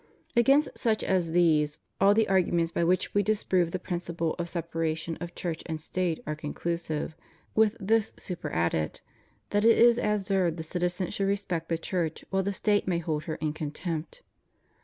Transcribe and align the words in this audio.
Against 0.35 0.69
such 0.75 1.03
as 1.03 1.29
these, 1.29 1.77
all 1.99 2.15
the 2.15 2.27
arguments 2.27 2.71
by 2.71 2.83
which 2.83 3.13
We 3.13 3.21
disprove 3.21 3.69
the 3.69 3.77
principle 3.77 4.33
of 4.39 4.49
separation 4.49 5.15
of 5.21 5.35
Church 5.35 5.61
and 5.67 5.79
State 5.79 6.23
are 6.25 6.35
conclusive; 6.35 7.15
with 7.53 7.77
this 7.79 8.11
superadded, 8.17 9.01
that 9.51 9.63
it 9.63 9.77
is 9.77 9.99
absurd 9.99 10.57
the 10.57 10.63
citizen 10.63 11.11
should 11.11 11.27
respect 11.27 11.69
the 11.69 11.77
Church, 11.77 12.25
while 12.31 12.41
the 12.41 12.51
State 12.51 12.87
may 12.87 12.97
hold 12.97 13.25
her 13.25 13.35
in 13.35 13.53
contempt. 13.53 14.23